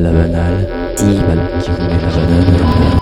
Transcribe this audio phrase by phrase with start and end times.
[0.00, 1.36] la banale, qui remet
[2.00, 2.40] la banane.
[2.60, 2.99] Television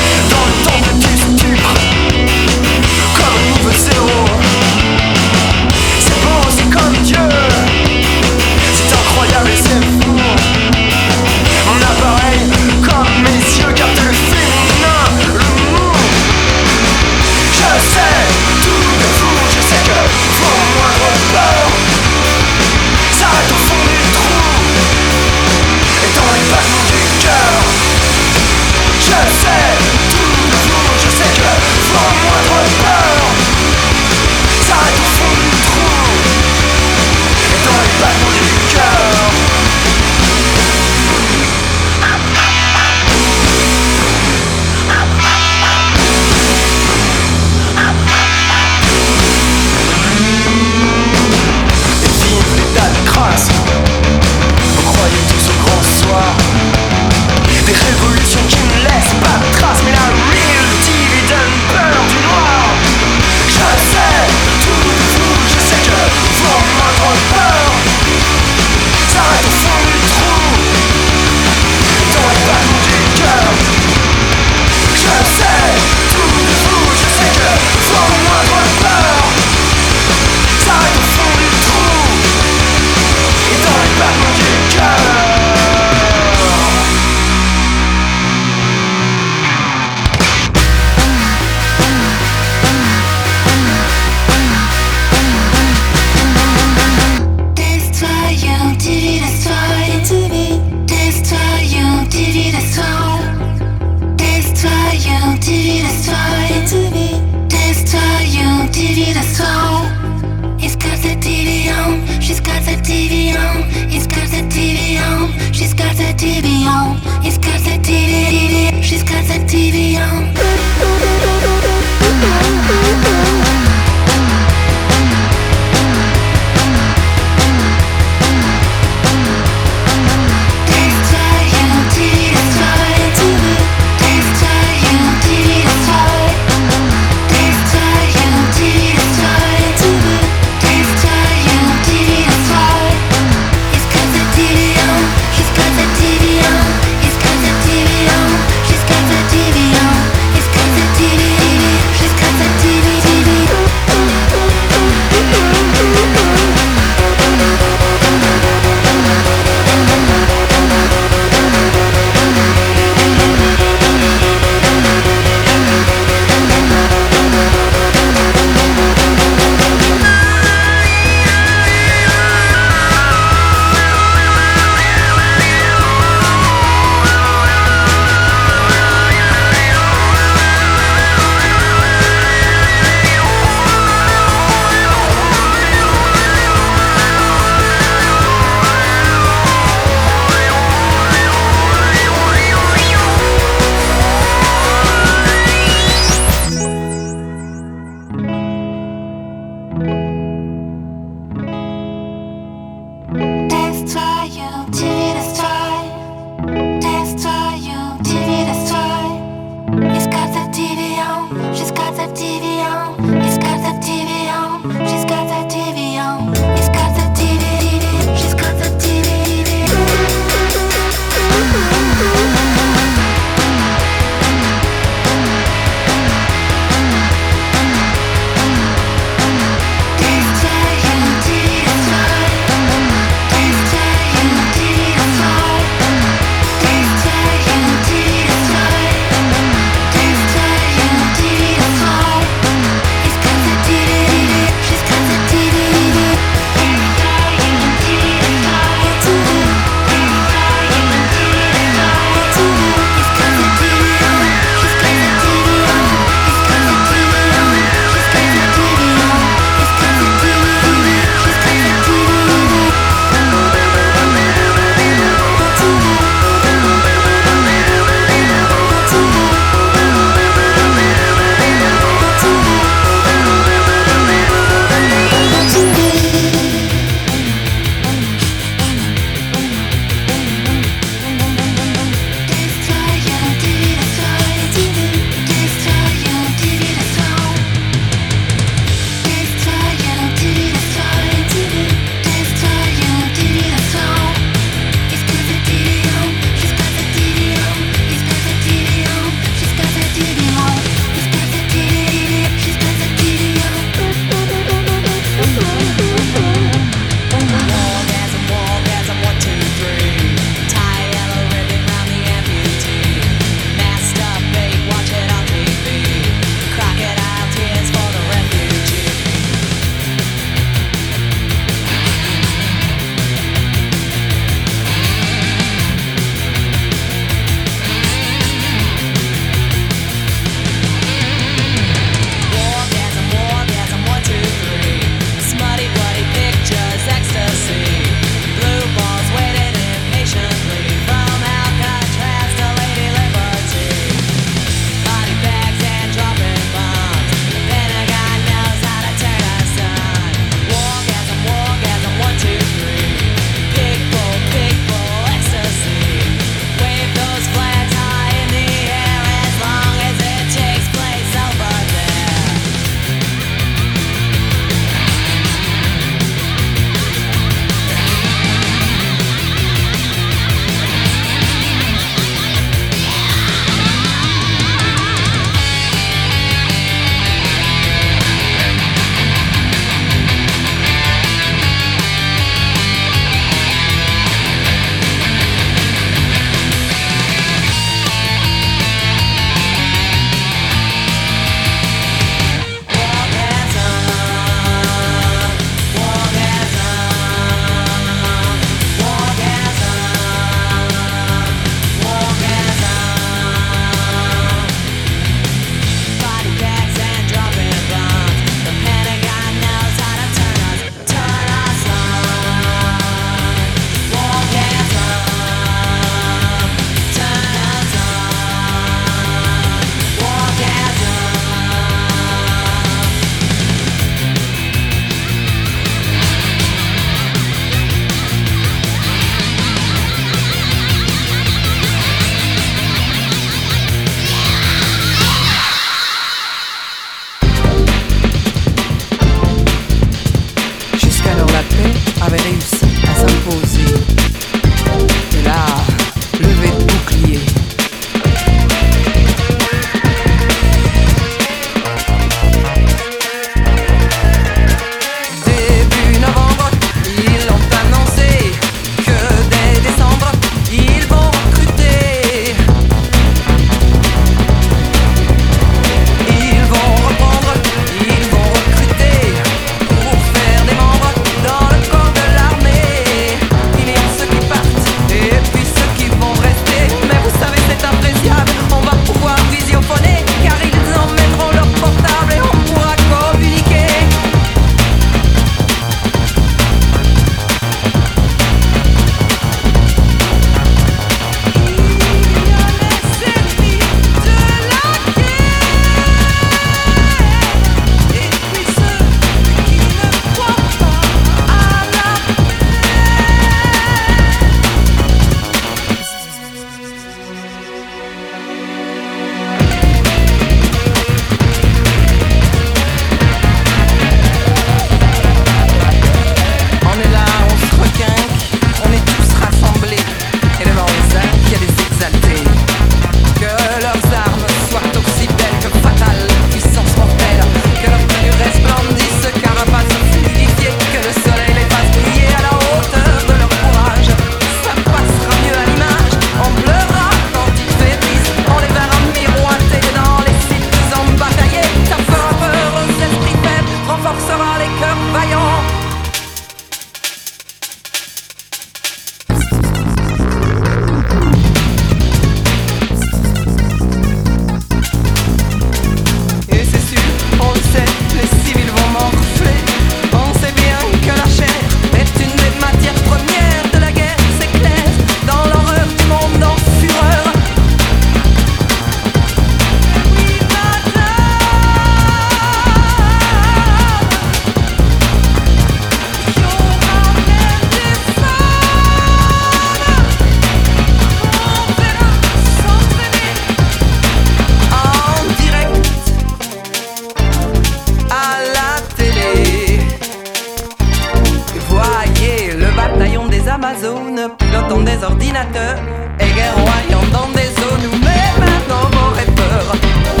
[594.75, 595.59] des ordinateurs,
[595.99, 600.00] et guerroyant dans des zones où même un homme aurait peur.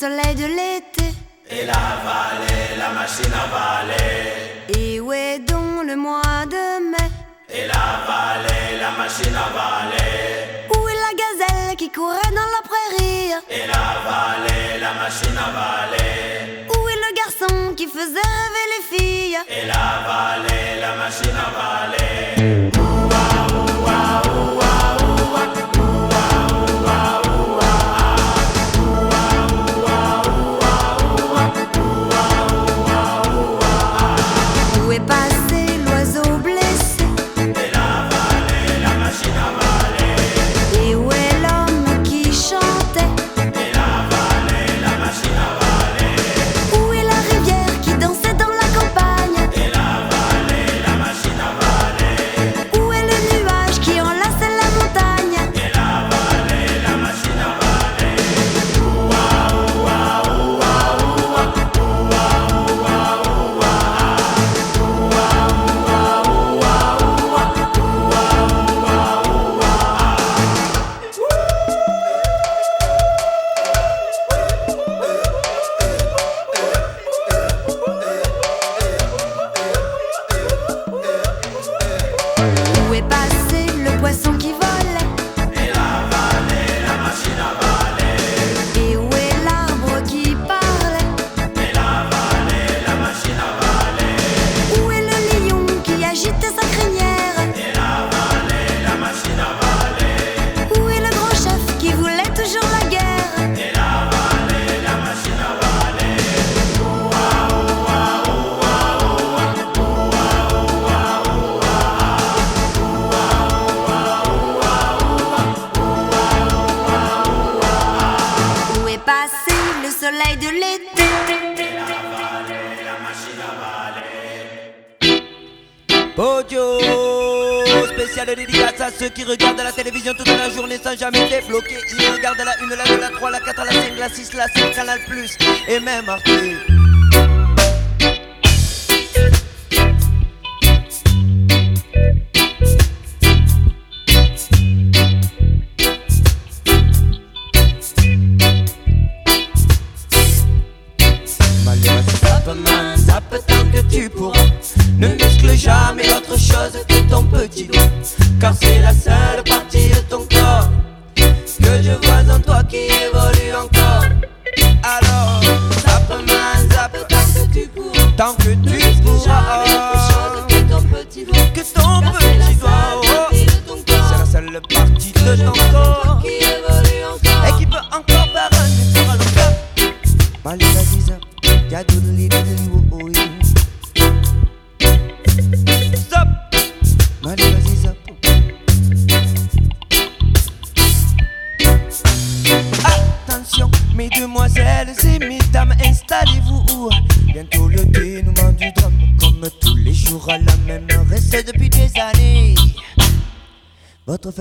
[0.00, 1.08] soleil de l'été.
[1.50, 4.78] Et la vallée, la machine à valer.
[4.78, 7.08] Et où est donc le mois de mai
[7.48, 10.68] Et la vallée, la machine à valer.
[10.74, 13.32] Où est la gazelle qui courait dans la prairie?
[13.56, 16.66] Et la vallée, la machine à valer.
[16.74, 19.38] Où est le garçon qui faisait rêver les filles?
[19.48, 22.42] Et la vallée, la machine à valer.
[22.42, 23.35] Mmh.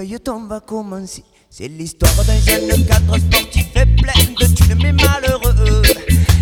[0.07, 1.23] l'œil va commencer.
[1.49, 5.81] C'est l'histoire d'un jeune cadre sportif et plein de thunes mais malheureux.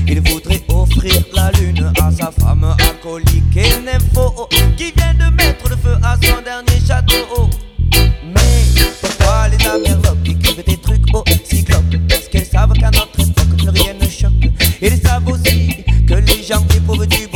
[0.07, 4.47] Il voudrait offrir la lune à sa femme alcoolique et nympho
[4.77, 7.49] qui vient de mettre le feu à son dernier château.
[8.25, 13.57] Mais pourquoi les amerlopes écrivent des trucs aussi glauques Parce qu'elles savent qu'à notre époque
[13.57, 14.51] plus rien ne choque.
[14.81, 17.27] Ils savent aussi que les gens qui prouvent du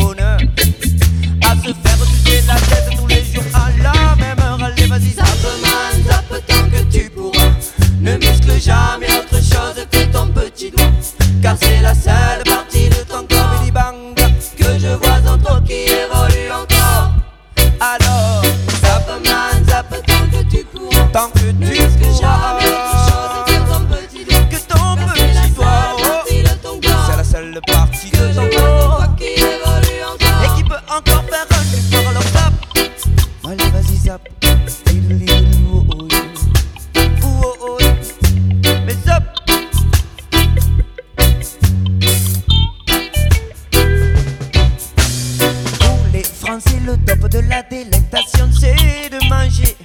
[47.48, 49.76] la délectation, c'est de manger.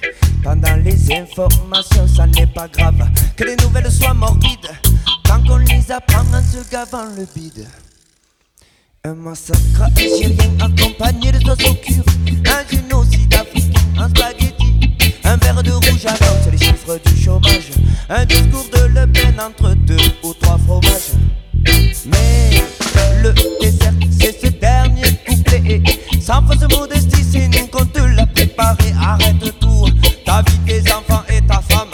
[0.43, 4.71] Pendant les informations, ça n'est pas grave que les nouvelles soient morbides.
[5.23, 7.67] Tant qu'on les apprend en se gavant le bide.
[9.05, 12.05] Un massacre algérien accompagné de sauce au cure
[12.45, 14.93] Un génocide africain en spaghetti
[15.25, 17.71] Un verre de rouge annonce les chiffres du chômage
[18.07, 21.11] Un discours de Le Pen entre deux ou trois fromages
[22.05, 22.63] Mais
[23.21, 25.03] le dessert c'est ce dernier
[26.21, 28.93] Sans fausse modestie c'est nous qu'on te l'a préparé.
[29.01, 29.85] Arrête tout,
[30.25, 31.89] ta vie, tes enfants et ta femme.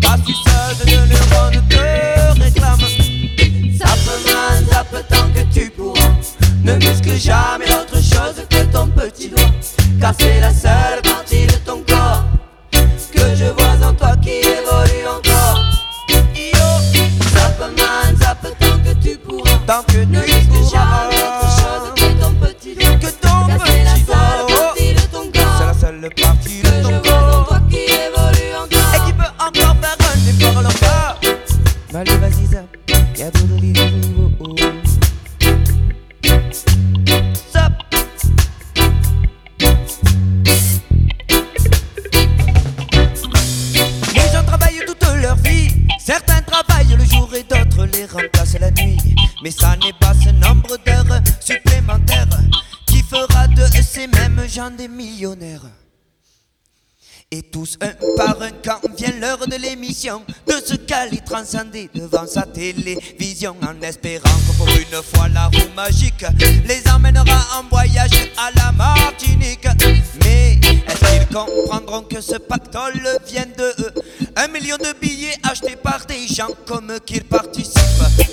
[0.00, 2.80] Ta suceuse de neurones te réclame.
[3.76, 6.14] Zappe man, zappe tant que tu pourras.
[6.64, 9.50] Ne muscle jamais autre chose que ton petit doigt.
[10.00, 11.03] Car c'est la seule
[49.44, 52.26] Mais ça n'est pas ce nombre d'heures supplémentaires
[52.86, 55.66] Qui fera de ces mêmes gens des millionnaires.
[57.30, 62.26] Et tous un par un quand vient l'heure de l'émission De se caler transcender devant
[62.26, 66.24] sa télévision En espérant que pour une fois la roue magique
[66.66, 69.66] Les emmènera en voyage à la Martinique.
[70.24, 73.94] Mais est-ce qu'ils comprendront que ce pactole vient de eux
[74.36, 77.80] Un million de billets achetés par des gens comme qu'ils participent.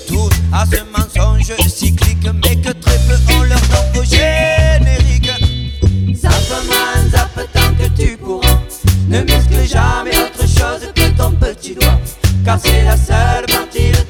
[0.08, 5.30] Tous à ce mensonge cyclique Mais que très peu ont leur nom au générique.
[6.16, 8.58] Zappe man, zappe tant que tu pourras.
[9.08, 12.00] Ne muscle jamais autre chose que ton petit doigt.
[12.44, 14.02] Car c'est la seule partie de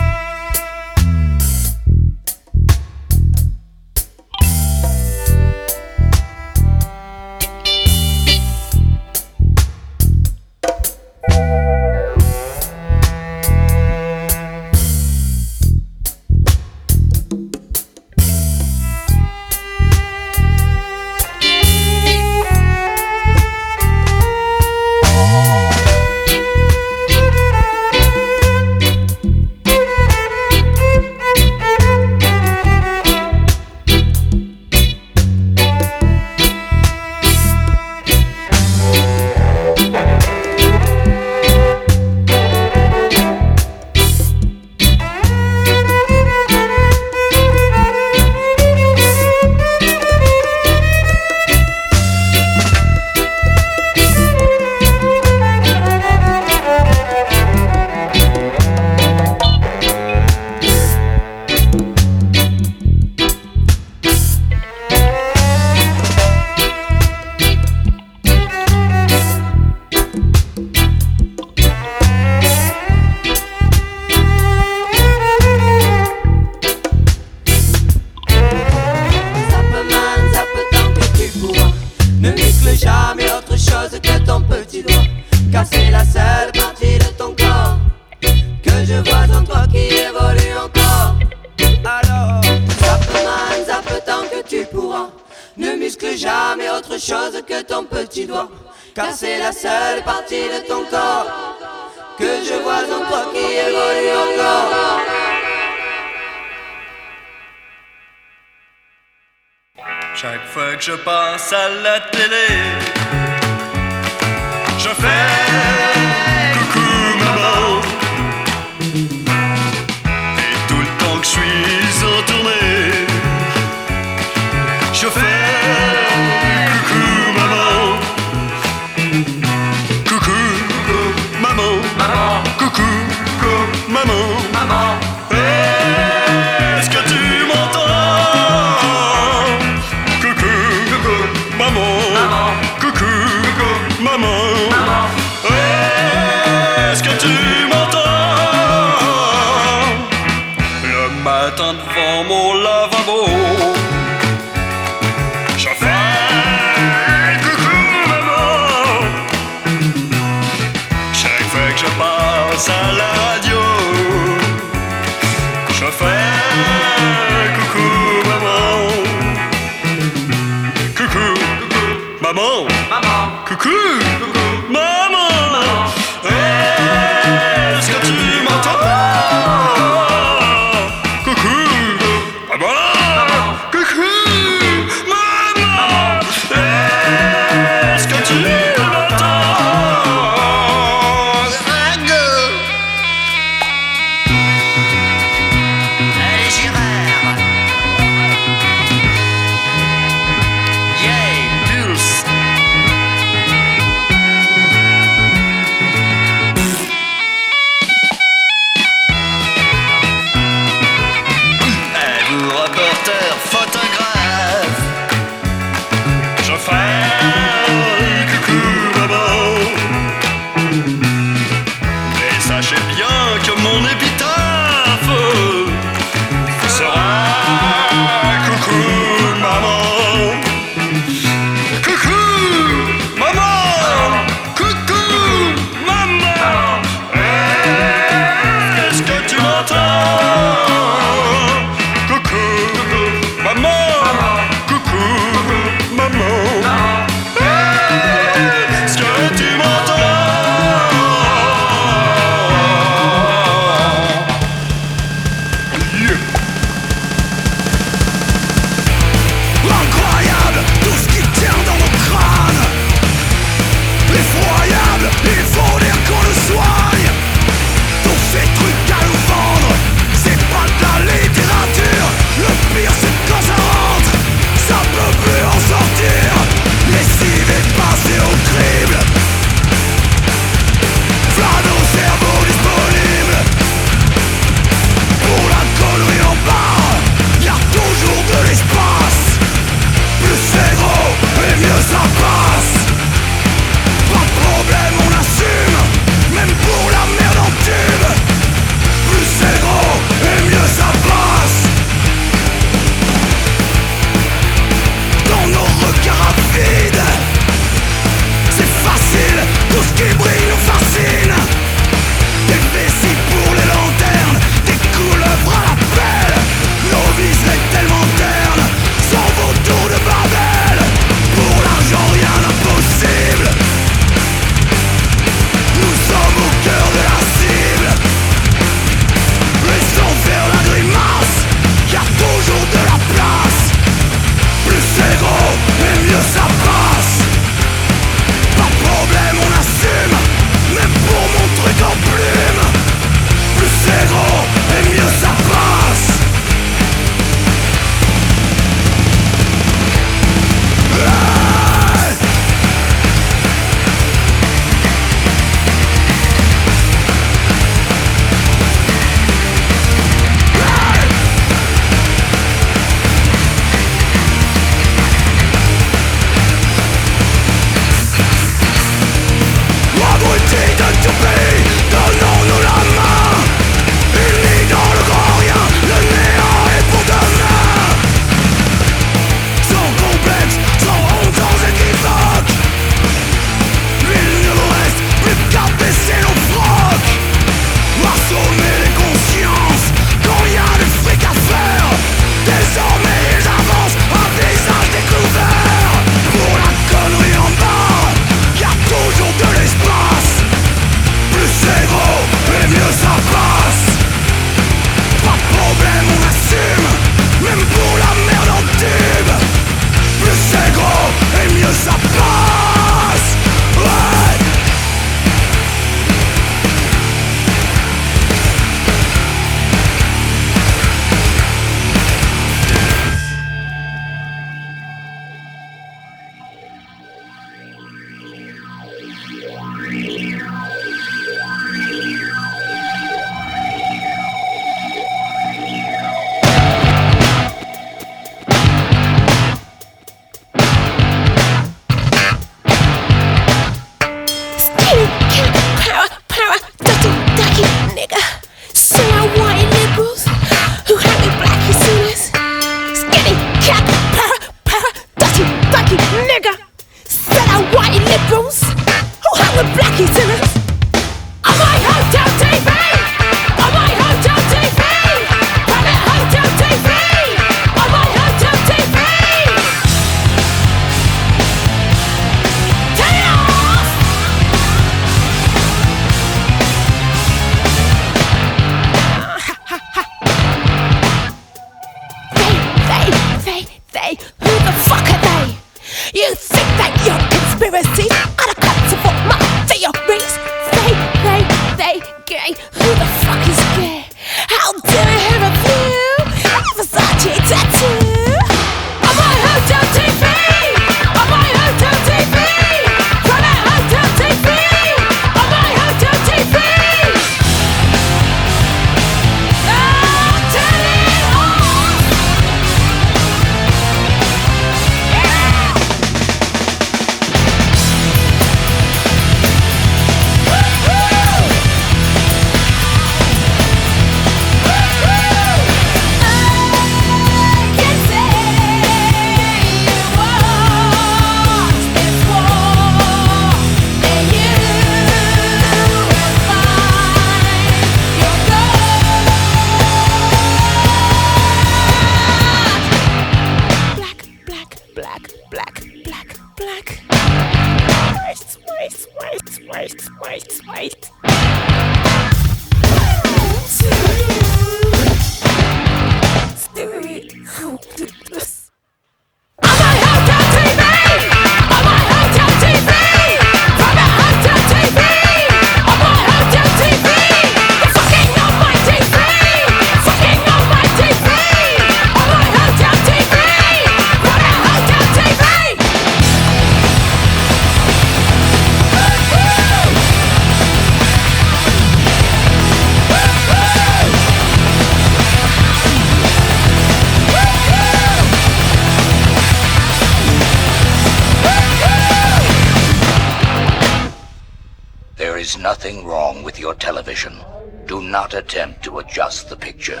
[598.14, 600.00] not attempt to adjust the picture.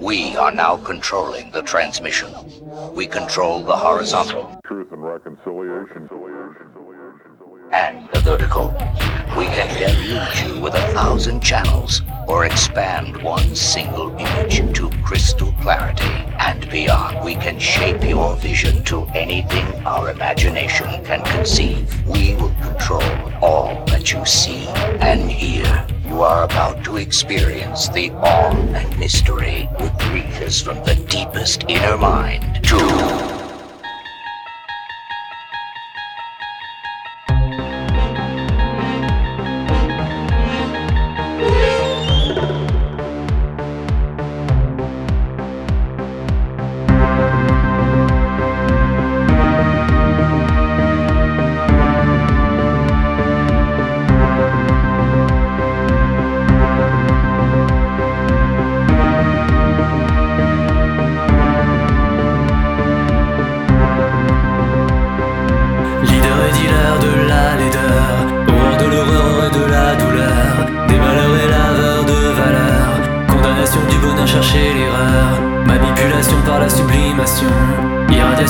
[0.00, 2.32] We are now controlling the transmission.
[2.94, 6.08] We control the horizontal Truth and reconciliation.
[7.72, 8.68] And the vertical.
[9.36, 15.52] We can deluge you with a thousand channels or expand one single image to crystal
[15.62, 16.04] clarity
[16.38, 17.24] and beyond.
[17.24, 22.06] We can shape your vision to anything our imagination can conceive.
[22.06, 23.02] We will control
[23.40, 24.66] all that you see
[25.00, 25.86] and hear.
[26.06, 31.96] You are about to experience the awe and mystery which reaches from the deepest inner
[31.96, 33.31] mind to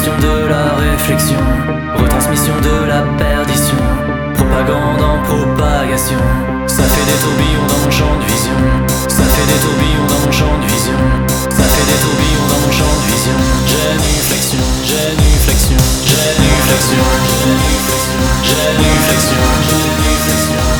[0.00, 1.36] de la réflexion,
[1.94, 3.76] retransmission de la perdition,
[4.32, 6.16] propagande en propagation.
[6.66, 8.56] Ça fait des tourbillons dans mon champ de vision,
[9.06, 10.96] ça fait des tourbillons dans mon champ de vision,
[11.50, 13.36] ça fait des tourbillons dans mon champ de vision.
[13.68, 15.76] Génuflexion, génuflexion,
[16.08, 17.04] génuflexion,
[17.52, 19.44] génuflexion, génuflexion,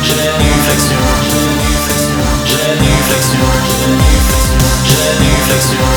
[0.01, 0.97] génuflexion,
[2.49, 3.45] génuflexion,
[3.77, 4.72] génuflexion.
[4.93, 5.87] J'ai une flexion,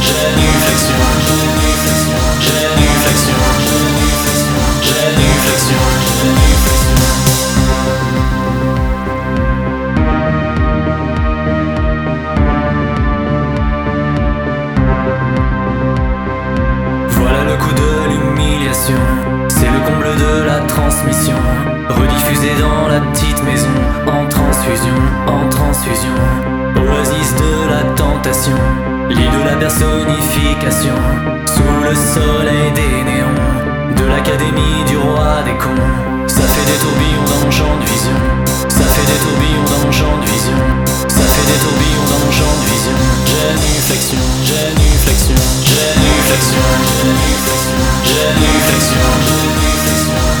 [0.00, 0.98] j'ai une flexion,
[2.40, 2.70] j'ai
[17.10, 18.94] Voilà le coup de l'humiliation,
[19.48, 21.36] c'est le comble de la transmission,
[21.88, 23.68] rediffusé dans la petite maison,
[24.08, 24.96] en transfusion,
[25.28, 26.59] en transfusion
[28.30, 28.56] la tentation,
[29.08, 30.94] lit de la personnification,
[31.46, 33.34] sous le soleil des néons,
[33.96, 38.18] de l'académie du roi des cons, ça fait des tourbillons dans mon champ de vision,
[38.68, 40.58] ça fait des tourbillons dans mon champ de vision,
[41.08, 46.66] ça fait des tourbillons dans mon champ de vision, génuflexion, génuflexion, génuflexion,
[48.04, 49.06] génuflexion,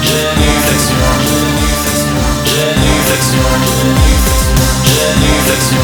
[0.02, 1.00] génuflexion,
[5.20, 5.76] génuflexion,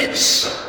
[0.01, 0.60] Limits.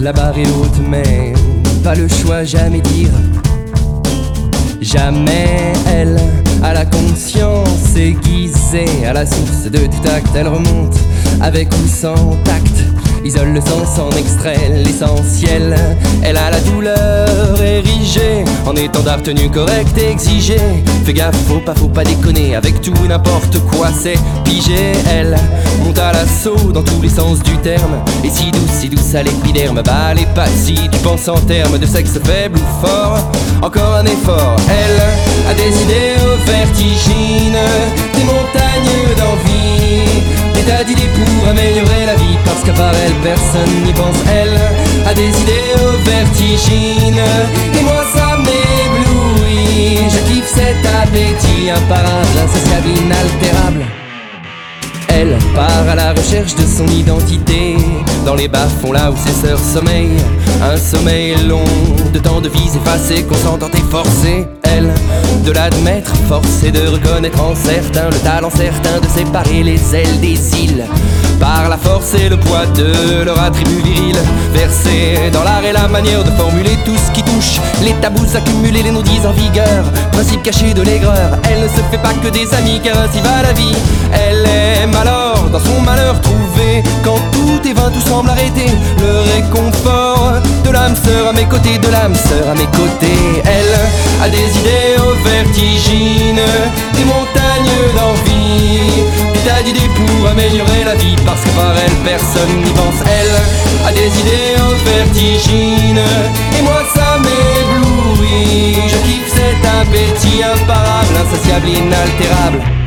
[0.00, 1.32] la barre est haute, mais
[1.82, 3.10] pas le choix, jamais dire.
[4.80, 6.16] Jamais elle
[6.62, 10.96] à la conscience aiguisée, à la source de tout acte, elle remonte
[11.40, 15.76] avec ou sans tact isole le sens, en extrait l'essentiel.
[16.22, 20.58] Elle a la douleur érigée en étendard tenu correct exigé.
[21.04, 24.92] Fais gaffe, faut pas, faut pas déconner avec tout n'importe quoi, c'est pigé.
[25.10, 25.36] Elle
[25.84, 28.02] monte à l'assaut dans tous les sens du terme.
[28.24, 31.78] Et si douce, si douce à l'épiderme, bah les pas si tu penses en termes
[31.78, 33.20] de sexe faible ou fort.
[33.62, 37.58] Encore un effort, elle a des idées vertigines,
[38.14, 40.07] des montagnes d'envie,
[40.68, 42.36] tas d'idées pour améliorer la vie.
[42.44, 44.18] Parce qu'à part elle, personne n'y pense.
[44.38, 44.56] Elle
[45.06, 45.68] a des idées
[46.04, 47.24] vertigines,
[47.78, 49.98] et moi ça m'éblouit.
[50.12, 53.84] Je kiffe cet appétit imparable, insatiable, inaltérable.
[55.10, 57.76] Elle part à la recherche de son identité
[58.26, 60.22] Dans les bas-fonds là où ses sœurs sommeillent
[60.62, 61.64] Un sommeil long
[62.12, 64.92] de temps de vie effacée Consentante et forcée Elle
[65.44, 70.38] de l'admettre Forcée de reconnaître en certain Le talent certain de séparer les ailes des
[70.60, 70.84] îles
[71.38, 74.16] par la force et le poids de leur attribut viril
[74.52, 77.60] Versé dans l'art et la manière de formuler tout ce qui touche.
[77.82, 81.38] Les tabous accumulés, les non-dits en vigueur Principe caché de l'aigreur.
[81.48, 83.74] Elle ne se fait pas que des amis car ainsi va la vie.
[84.12, 86.20] Elle aime alors dans son malheur
[87.04, 88.70] Quand tout est vain, tout semble arrêter.
[89.00, 90.34] Le réconfort
[90.64, 93.42] de l'âme sœur à mes côtés De l'âme sœur à mes côtés.
[93.44, 93.74] Elle
[94.22, 96.46] a des idées au vertigines
[96.94, 99.04] Des montagnes d'envie.
[99.34, 103.00] Des tas d'idées pour améliorer la vie parce que par elle personne n'y pense.
[103.06, 106.00] Elle a des idées vertigines
[106.58, 108.76] Et moi ça m'éblouit.
[108.88, 112.77] Je kiffe cet appétit imparable Insatiable, inaltérable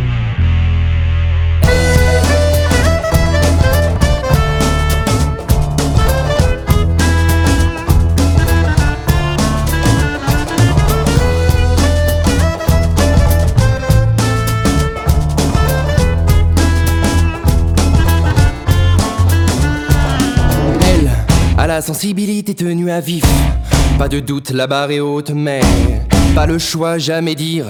[21.93, 23.25] sensibilité tenue à vif.
[23.99, 25.59] Pas de doute, la barre est haute, mais
[26.33, 27.65] pas le choix, jamais dire.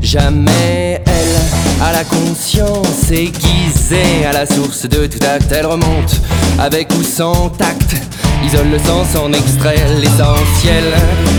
[0.00, 5.52] Jamais elle a la conscience aiguisée à la source de tout acte.
[5.52, 6.20] Elle remonte
[6.58, 7.94] avec ou sans tact,
[8.44, 10.84] isole le sens en extrait l'essentiel.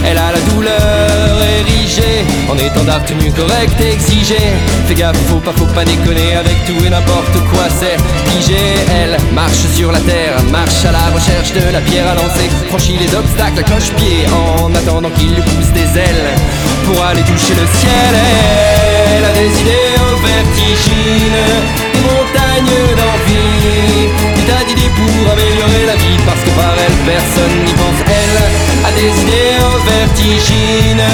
[0.05, 4.39] Elle a la douleur érigée en étendard tenu correct exigé.
[4.87, 7.97] Fais gaffe, faut pas, faut pas déconner avec tout et n'importe quoi, c'est
[8.31, 8.59] figé.
[8.91, 12.97] Elle marche sur la terre, marche à la recherche de la pierre à lancer, franchit
[12.97, 14.25] les obstacles à cloche-pied
[14.63, 16.29] en attendant qu'il lui pousse des ailes
[16.85, 18.15] pour aller toucher le ciel.
[18.15, 21.41] Elle a des idées au vertigines,
[21.93, 27.55] des montagnes d'envie, des tas d'idées pour améliorer la vie parce que par elle personne
[27.66, 27.99] n'y pense.
[28.05, 28.38] Elle
[28.88, 31.07] a des idées au vertigines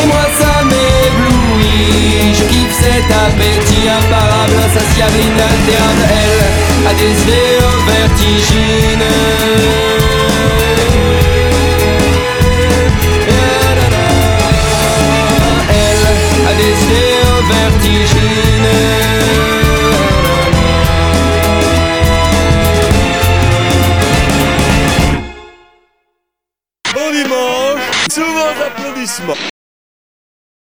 [0.00, 2.34] et moi ça m'éblouit.
[2.38, 6.04] Je kiffe cet appétit imparable, insatiable, inaltérable.
[6.20, 7.72] Elle a des idées au
[26.94, 29.51] Bon dimanche, souvent applaudissements.